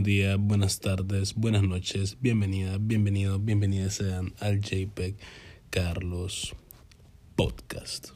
[0.00, 5.14] buenos días, buenas tardes, buenas noches, bienvenida, bienvenido, bienvenidas sean al JPEG
[5.68, 6.54] Carlos
[7.36, 8.08] Podcast.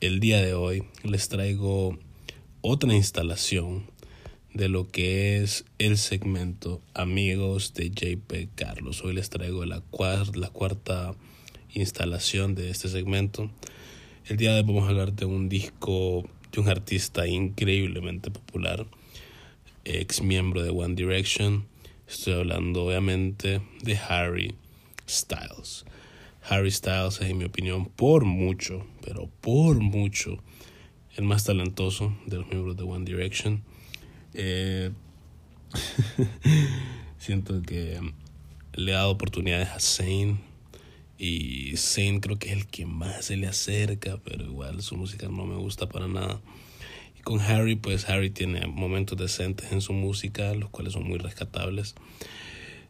[0.00, 1.98] El día de hoy les traigo
[2.60, 3.86] otra instalación
[4.52, 9.02] de lo que es el segmento Amigos de JPEG Carlos.
[9.02, 9.82] Hoy les traigo la,
[10.34, 11.14] la cuarta
[11.72, 13.50] instalación de este segmento.
[14.26, 18.86] El día de hoy vamos a hablar de un disco de un artista increíblemente popular
[19.98, 21.66] ex miembro de One Direction.
[22.08, 24.54] Estoy hablando obviamente de Harry
[25.08, 25.84] Styles.
[26.48, 30.38] Harry Styles es, en mi opinión, por mucho, pero por mucho,
[31.16, 33.62] el más talentoso de los miembros de One Direction.
[34.34, 34.90] Eh,
[37.18, 38.00] siento que
[38.74, 40.40] le ha dado oportunidades a Zayn
[41.18, 45.28] y Zayn creo que es el que más se le acerca, pero igual su música
[45.28, 46.40] no me gusta para nada
[47.22, 51.94] con Harry, pues Harry tiene momentos decentes en su música, los cuales son muy rescatables.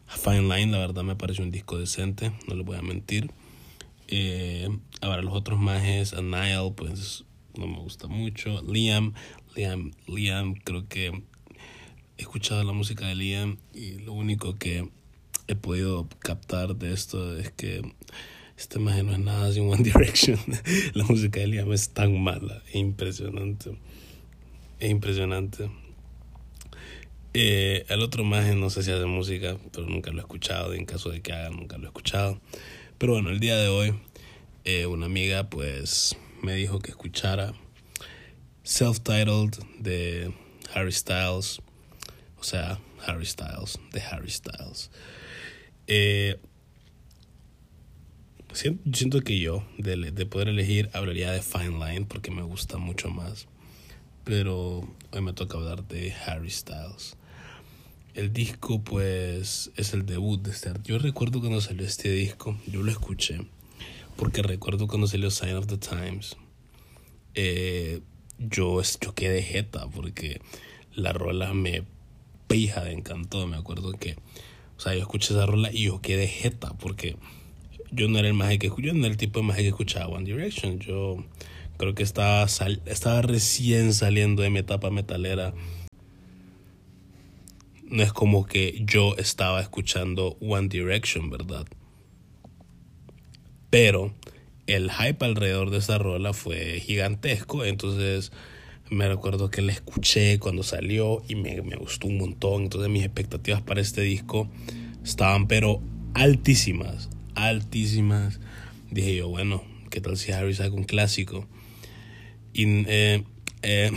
[0.06, 3.30] Fine Line, la verdad, me parece un disco decente, no le voy a mentir.
[4.08, 4.68] Eh,
[5.00, 7.24] ahora, los otros majes, Nile, pues
[7.56, 8.60] no me gusta mucho.
[8.62, 9.14] Liam,
[9.54, 14.88] Liam, Liam, creo que he escuchado la música de Liam y lo único que
[15.46, 17.82] he podido captar de esto es que
[18.56, 20.38] este maje no es nada sin One Direction.
[20.94, 23.78] la música de Liam es tan mala e impresionante
[24.80, 25.70] es impresionante.
[27.32, 30.74] Eh, el otro más no sé si hace música, pero nunca lo he escuchado.
[30.74, 32.40] en caso de que haga, nunca lo he escuchado.
[32.98, 33.94] Pero bueno, el día de hoy,
[34.64, 37.52] eh, una amiga pues me dijo que escuchara
[38.64, 40.32] Self-Titled de
[40.74, 41.60] Harry Styles.
[42.38, 44.90] O sea, Harry Styles, de Harry Styles.
[45.86, 46.38] Eh,
[48.54, 53.10] siento, que yo, de, de poder elegir, hablaría de Fine Line porque me gusta mucho
[53.10, 53.46] más
[54.24, 54.80] pero
[55.12, 57.16] hoy me toca hablar de Harry Styles.
[58.14, 62.82] El disco pues es el debut de este Yo recuerdo cuando salió este disco, yo
[62.82, 63.46] lo escuché,
[64.16, 66.36] porque recuerdo cuando salió Sign of the Times.
[67.34, 68.00] Eh,
[68.38, 70.40] yo, yo quedé jeta porque
[70.94, 71.84] la rola me
[72.48, 73.46] pija de encantó.
[73.46, 74.16] Me acuerdo que,
[74.76, 77.16] o sea, yo escuché esa rola y yo quedé jeta porque
[77.92, 80.08] yo no era el más que yo no era el tipo de más que escuchaba
[80.08, 80.78] One Direction.
[80.78, 81.24] Yo
[81.80, 85.54] Creo que estaba, estaba recién saliendo de mi etapa metalera.
[87.88, 91.66] No es como que yo estaba escuchando One Direction, ¿verdad?
[93.70, 94.12] Pero
[94.66, 97.64] el hype alrededor de esa rola fue gigantesco.
[97.64, 98.30] Entonces
[98.90, 102.64] me recuerdo que la escuché cuando salió y me, me gustó un montón.
[102.64, 104.50] Entonces mis expectativas para este disco
[105.02, 105.80] estaban pero
[106.12, 108.38] altísimas, altísimas.
[108.90, 111.48] Dije yo, bueno, ¿qué tal si Harry saca un clásico?
[112.60, 113.24] Y, eh,
[113.62, 113.90] eh,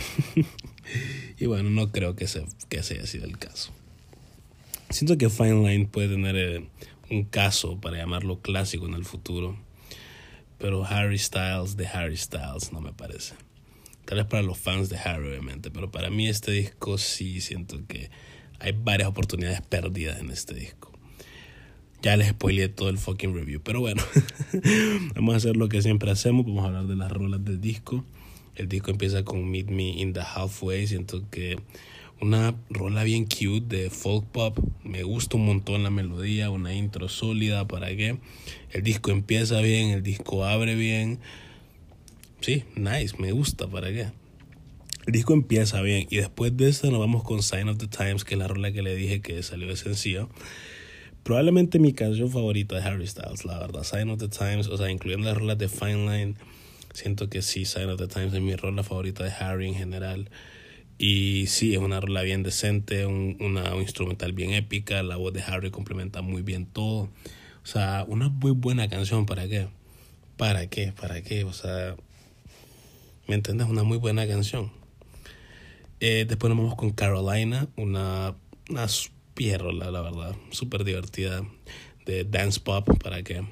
[1.38, 3.72] y bueno, no creo que, se, que ese haya sido el caso.
[4.88, 6.64] Siento que Fine Line puede tener eh,
[7.10, 9.58] un caso para llamarlo clásico en el futuro.
[10.56, 13.34] Pero Harry Styles de Harry Styles no me parece.
[14.06, 15.70] Tal vez para los fans de Harry, obviamente.
[15.70, 18.08] Pero para mí este disco sí siento que
[18.60, 20.90] hay varias oportunidades perdidas en este disco.
[22.00, 23.60] Ya les spoileé todo el fucking review.
[23.62, 24.02] Pero bueno,
[25.14, 26.46] vamos a hacer lo que siempre hacemos.
[26.46, 28.06] Vamos a hablar de las rolas del disco.
[28.56, 30.86] El disco empieza con Meet Me in the Halfway.
[30.86, 31.58] Siento que
[32.20, 34.58] una rola bien cute de folk pop.
[34.84, 38.18] Me gusta un montón la melodía, una intro sólida para que
[38.70, 41.18] el disco empieza bien, el disco abre bien.
[42.40, 44.08] Sí, nice, me gusta para qué.
[45.06, 48.24] El disco empieza bien y después de eso nos vamos con Sign of the Times,
[48.24, 50.30] que es la rola que le dije que salió de sencillo.
[51.24, 53.82] Probablemente mi canción favorita de Harry Styles, la verdad.
[53.82, 56.34] Sign of the Times, o sea, incluyendo las rolas de Fine Line
[56.94, 60.30] Siento que sí, Sign of the Times es mi rola favorita de Harry en general.
[60.96, 65.42] Y sí, es una rola bien decente, un, una instrumental bien épica, la voz de
[65.42, 67.10] Harry complementa muy bien todo.
[67.62, 69.66] O sea, una muy buena canción, ¿para qué?
[70.36, 70.92] ¿Para qué?
[70.92, 71.42] ¿Para qué?
[71.42, 71.96] O sea,
[73.26, 73.66] ¿me entiendes?
[73.68, 74.70] Una muy buena canción.
[75.98, 78.36] Eh, después nos vamos con Carolina, una,
[78.70, 78.86] una
[79.34, 81.42] pierrola, la verdad, súper divertida,
[82.06, 83.42] de dance pop, ¿para qué?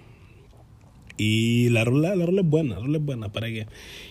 [1.16, 3.66] Y la rola, la rola es buena, la rola es buena, ¿para qué?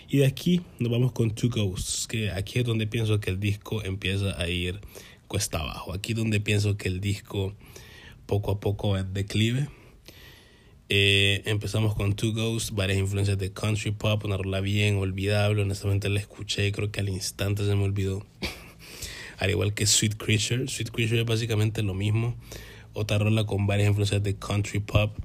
[0.09, 3.39] Y de aquí nos vamos con Two Ghosts, que aquí es donde pienso que el
[3.39, 4.79] disco empieza a ir
[5.27, 5.93] cuesta abajo.
[5.93, 7.53] Aquí es donde pienso que el disco
[8.25, 9.69] poco a poco va declive.
[10.89, 15.61] Eh, empezamos con Two Ghosts, varias influencias de country pop, una rola bien olvidable.
[15.61, 18.25] Honestamente la escuché y creo que al instante se me olvidó.
[19.37, 20.67] al igual que Sweet Creature.
[20.67, 22.35] Sweet Creature es básicamente lo mismo.
[22.91, 25.17] Otra rola con varias influencias de country pop.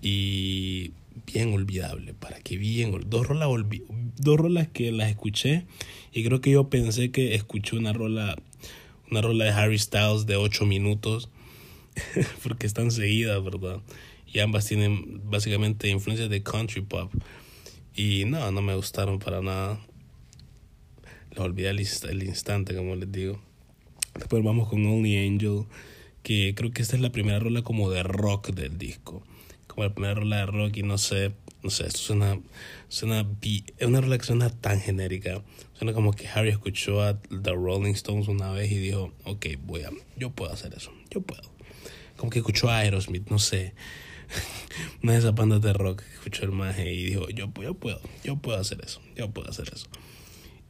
[0.00, 0.92] Y
[1.26, 3.48] bien olvidable, para que bien, dos rolas,
[4.16, 5.66] dos rolas que las escuché
[6.12, 8.36] y creo que yo pensé que escuché una rola,
[9.10, 11.28] una rola de Harry Styles de 8 minutos,
[12.42, 13.80] porque están seguidas, ¿verdad?
[14.32, 17.12] Y ambas tienen básicamente influencias de country pop.
[17.96, 19.80] Y no, no me gustaron para nada.
[21.32, 23.40] Lo olvidé el, el instante, como les digo.
[24.14, 25.66] Después vamos con Only Angel,
[26.22, 29.24] que creo que esta es la primera rola como de rock del disco.
[29.74, 31.32] Como la primera rola de rock y no sé,
[31.64, 32.38] no sé, esto suena,
[32.88, 35.42] suena, es una rola que suena tan genérica.
[35.72, 39.82] Suena como que Harry escuchó a The Rolling Stones una vez y dijo, ok, voy
[39.82, 41.42] a, yo puedo hacer eso, yo puedo.
[42.16, 43.74] Como que escuchó a Aerosmith, no sé.
[45.02, 48.00] Una de esas bandas de rock que escuchó el maje y dijo, yo, yo puedo,
[48.22, 49.86] yo puedo hacer eso, yo puedo hacer eso.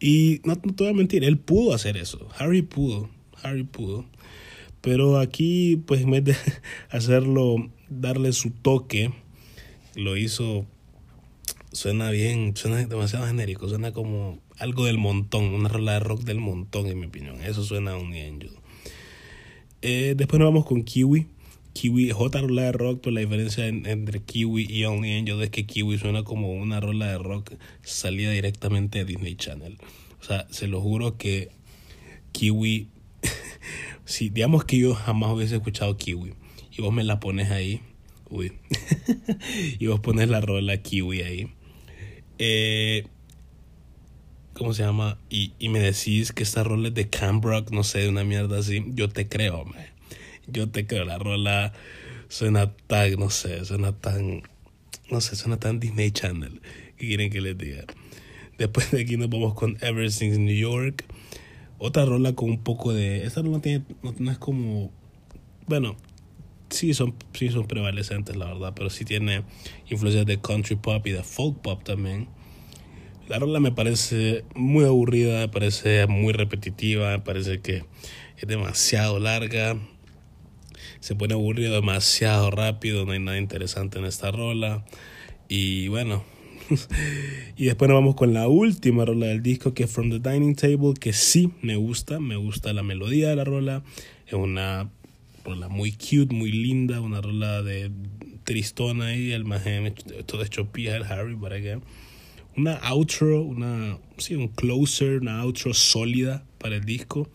[0.01, 3.11] Y no, no te voy a mentir, él pudo hacer eso, Harry pudo,
[3.43, 4.07] Harry pudo.
[4.81, 6.37] Pero aquí, pues en vez de
[6.91, 7.71] hacerlo,
[8.01, 9.13] darle su toque,
[9.95, 10.67] lo hizo,
[11.73, 16.41] suena bien, suena demasiado genérico, suena como algo del montón, una rola de rock del
[16.41, 17.41] montón, en mi opinión.
[17.43, 18.51] Eso suena a un angel.
[19.83, 21.27] Eh, después nos vamos con Kiwi.
[21.73, 25.67] Kiwi es rola de rock, pero la diferencia entre Kiwi y Only Angel es que
[25.67, 29.77] Kiwi suena como una rola de rock salida directamente de Disney Channel.
[30.21, 31.51] O sea, se lo juro que
[32.31, 32.89] Kiwi,
[34.05, 36.35] si digamos que yo jamás hubiese escuchado Kiwi
[36.77, 37.81] y vos me la pones ahí,
[38.31, 38.53] uy,
[39.79, 41.53] y vos pones la rola Kiwi ahí,
[42.39, 43.07] eh,
[44.55, 45.19] ¿cómo se llama?
[45.31, 48.25] Y, y me decís que esta rola es de Camp Rock, no sé, de una
[48.25, 49.95] mierda así, yo te creo, hombre.
[50.47, 51.73] Yo te creo, la rola
[52.29, 54.43] suena tan, no sé, suena tan,
[55.11, 56.61] no sé, suena tan Disney Channel.
[56.97, 57.85] ¿Qué quieren que les diga?
[58.59, 61.05] Después de aquí nos vamos con Everything's New York.
[61.79, 63.25] Otra rola con un poco de...
[63.25, 64.93] Esta rola tiene, no, no como...
[65.67, 65.97] Bueno,
[66.75, 69.43] sí son, sí son prevalecentes, la verdad, pero sí tiene
[69.89, 72.29] influencias de country pop y de folk pop también.
[73.29, 77.85] La rola me parece muy aburrida, me parece muy repetitiva, me parece que
[78.37, 79.79] es demasiado larga.
[81.01, 84.85] Se pone aburrido demasiado rápido, no hay nada interesante en esta rola.
[85.49, 86.25] Y bueno,
[87.57, 90.55] y después nos vamos con la última rola del disco que es From the Dining
[90.55, 93.83] Table, que sí me gusta, me gusta la melodía de la rola.
[94.27, 94.91] Es una
[95.45, 97.91] rola muy cute, muy linda, una rola de
[98.45, 99.93] tristona ahí, el maje
[100.27, 101.81] todo hecho pija el Harry para que
[102.57, 107.29] una outro, una sí, un closer, una outro sólida para el disco.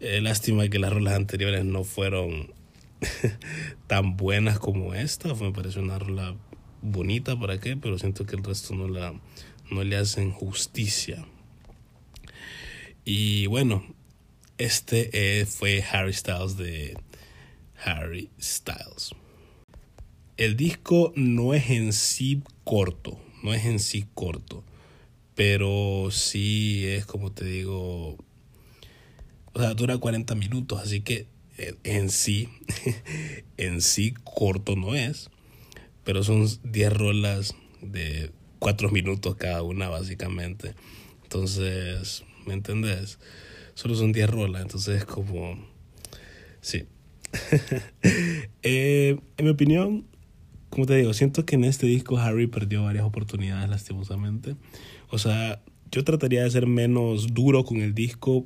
[0.00, 2.52] Eh, lástima que las rolas anteriores no fueron
[3.86, 5.32] tan buenas como esta.
[5.34, 6.34] Me parece una rola
[6.80, 9.14] bonita para qué, pero siento que el resto no la
[9.70, 11.24] no le hacen justicia.
[13.04, 13.84] Y bueno,
[14.58, 16.96] este eh, fue Harry Styles de
[17.84, 19.12] Harry Styles.
[20.36, 24.64] El disco no es en sí corto, no es en sí corto,
[25.34, 28.16] pero sí es como te digo,
[29.52, 31.26] o sea, dura 40 minutos, así que
[31.84, 32.48] en sí,
[33.56, 35.30] en sí corto no es,
[36.04, 40.74] pero son 10 rolas de 4 minutos cada una básicamente.
[41.22, 43.18] Entonces, ¿me entendés?
[43.74, 45.58] Solo son 10 rolas, entonces es como,
[46.60, 46.86] sí.
[48.62, 50.06] eh, en mi opinión,
[50.70, 54.56] como te digo, siento que en este disco Harry perdió varias oportunidades lastimosamente.
[55.10, 58.44] O sea, yo trataría de ser menos duro con el disco,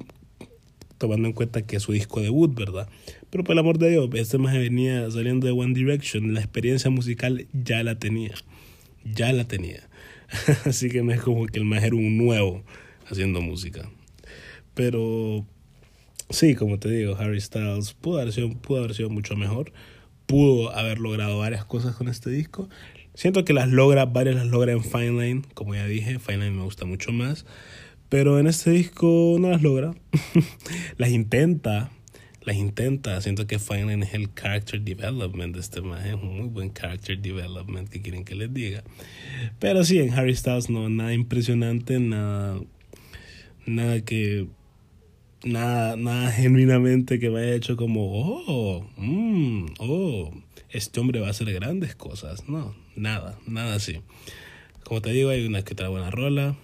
[0.98, 2.88] tomando en cuenta que es su disco debut, ¿verdad?
[3.30, 6.90] Pero por el amor de Dios, este más venía saliendo de One Direction, la experiencia
[6.90, 8.34] musical ya la tenía,
[9.04, 9.88] ya la tenía.
[10.64, 12.64] Así que no es como que el más era un nuevo
[13.08, 13.88] haciendo música.
[14.74, 15.46] Pero
[16.30, 19.72] sí, como te digo, Harry Styles pudo haber sido, pudo haber sido mucho mejor
[20.26, 22.68] pudo haber logrado varias cosas con este disco.
[23.14, 26.50] Siento que las logra, varias las logra en Fine Line, como ya dije, Fine Line
[26.50, 27.46] me gusta mucho más.
[28.08, 29.94] Pero en este disco no las logra.
[30.98, 31.90] las intenta,
[32.42, 33.20] las intenta.
[33.20, 36.06] Siento que Fine Line es el character development de este man.
[36.06, 38.84] Es un muy buen character development que quieren que les diga.
[39.58, 42.60] Pero sí, en Harry Styles no, nada impresionante, nada,
[43.64, 44.46] nada que
[45.44, 50.32] nada, nada genuinamente que me haya hecho como, oh, mmm, oh,
[50.70, 52.48] este hombre va a hacer grandes cosas.
[52.48, 54.00] No, nada, nada así.
[54.84, 56.56] Como te digo, hay una que trae buena rola,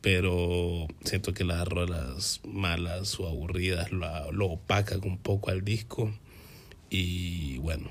[0.00, 6.12] pero siento que las rolas malas o aburridas lo, lo opacan un poco al disco.
[6.90, 7.88] Y bueno,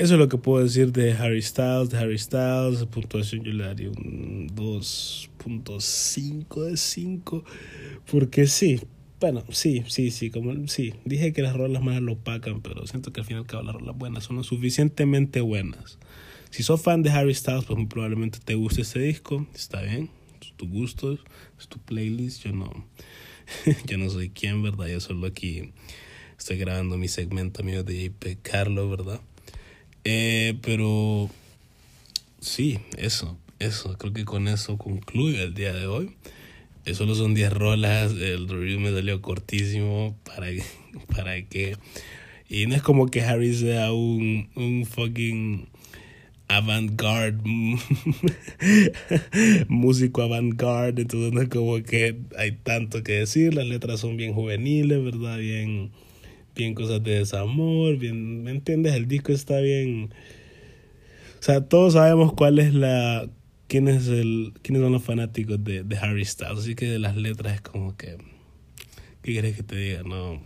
[0.00, 1.90] eso es lo que puedo decir de Harry Styles.
[1.90, 7.44] De Harry Styles, puntuación yo le daría un 2.5 de 5.
[8.10, 8.80] Porque sí,
[9.20, 13.12] bueno, sí, sí, sí, como sí, dije que las rolas malas lo opacan, pero siento
[13.12, 15.98] que al final cabo las rolas buenas son lo suficientemente buenas.
[16.48, 20.08] Si sos fan de Harry Styles, pues probablemente te guste este disco, está bien,
[20.40, 21.18] es tu gusto,
[21.58, 22.86] es tu playlist, yo no,
[23.86, 24.86] yo no soy quien, ¿verdad?
[24.86, 25.74] Yo solo aquí
[26.38, 29.20] estoy grabando mi segmento amigo de JP Carlos, ¿verdad?
[30.04, 31.30] Eh, pero
[32.40, 36.12] sí, eso, eso, creo que con eso concluyo el día de hoy.
[36.92, 40.48] Solo son 10 rolas, el review me salió cortísimo para,
[41.14, 41.76] para que...
[42.48, 45.68] Y no es como que Harry sea un, un fucking
[46.50, 47.40] avant-garde,
[49.68, 54.32] músico avant-garde, entonces no es como que hay tanto que decir, las letras son bien
[54.34, 55.38] juveniles, ¿verdad?
[55.38, 55.92] Bien,
[56.60, 58.94] bien cosas de desamor, bien, ¿me entiendes?
[58.94, 60.12] El disco está bien...
[61.38, 63.28] O sea, todos sabemos cuál es la...
[63.66, 64.52] quién el...
[64.62, 67.96] quiénes son los fanáticos de, de Harry Styles, así que de las letras es como
[67.96, 68.18] que...
[69.22, 70.02] ¿Qué quieres que te diga?
[70.02, 70.42] No,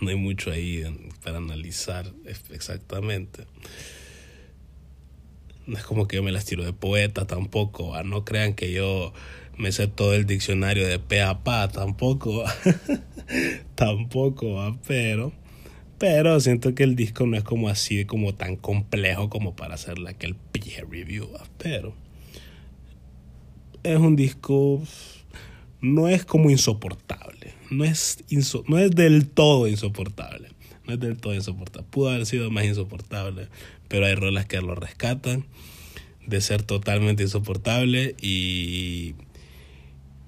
[0.00, 0.82] no hay mucho ahí
[1.22, 2.12] para analizar
[2.50, 3.44] exactamente
[5.66, 8.00] no es como que yo me las tiro de poeta tampoco.
[8.02, 9.12] No crean que yo
[9.56, 12.44] me sé todo el diccionario de pe a pa, tampoco.
[13.74, 15.32] tampoco, pero.
[15.98, 20.10] Pero siento que el disco no es como así, como tan complejo como para hacerle
[20.10, 21.28] aquel peer review.
[21.58, 21.94] Pero.
[23.82, 24.82] Es un disco.
[25.80, 27.52] No es como insoportable.
[27.70, 28.24] No es,
[28.68, 30.48] no es del todo insoportable.
[30.86, 31.88] No es del todo insoportable.
[31.90, 33.48] Pudo haber sido más insoportable
[33.88, 35.44] pero hay rolas que lo rescatan
[36.26, 39.14] de ser totalmente insoportable y,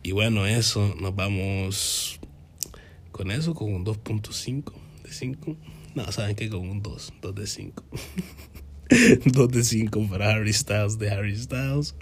[0.02, 2.20] y bueno, eso, nos vamos
[3.16, 5.56] con eso, con un 2.5 de 5.
[5.94, 7.84] No, saben que con un 2, 2 de 5.
[9.24, 11.96] 2 de 5 para Harry Styles de Harry Styles.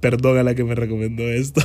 [0.00, 1.62] Perdón a la que me recomendó esto.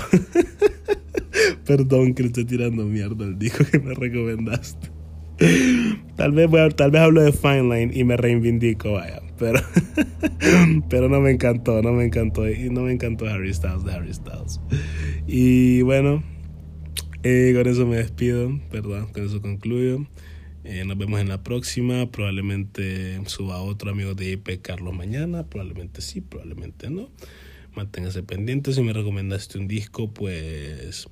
[1.65, 4.89] Perdón que le estoy tirando mierda al disco que me recomendaste.
[6.15, 9.21] Tal vez, tal vez hablo de Fine Line y me reivindico, vaya.
[9.38, 9.59] Pero,
[10.89, 12.50] pero no me encantó, no me encantó.
[12.50, 14.62] Y no me encantó Harry Styles de Harry Styles.
[15.27, 16.24] Y bueno,
[17.23, 20.05] eh, con eso me despido, perdón, con eso concluyo.
[20.63, 22.11] Eh, nos vemos en la próxima.
[22.11, 25.47] Probablemente suba otro amigo de IP Carlos mañana.
[25.47, 27.09] Probablemente sí, probablemente no.
[27.73, 28.73] Manténgase pendiente.
[28.73, 31.07] Si me recomendaste un disco, pues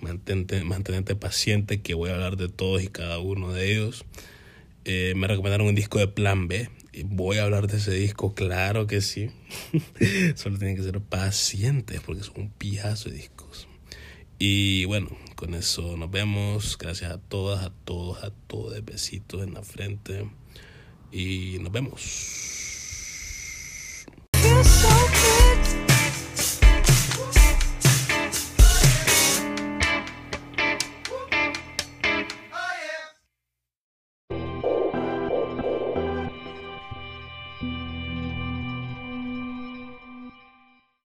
[0.00, 4.04] mantente, mantenerte paciente que voy a hablar de todos y cada uno de ellos.
[4.84, 6.68] Eh, me recomendaron un disco de Plan B.
[7.04, 9.30] Voy a hablar de ese disco, claro que sí.
[10.34, 13.35] Solo tienen que ser pacientes porque son un pijazo de discos.
[14.38, 16.76] Y bueno, con eso nos vemos.
[16.78, 18.84] Gracias a todas, a todos, a todos.
[18.84, 20.28] Besitos en la frente.
[21.10, 22.75] Y nos vemos.